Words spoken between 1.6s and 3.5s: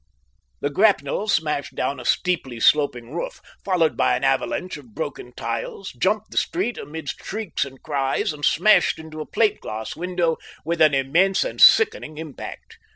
down a steeply sloping roof,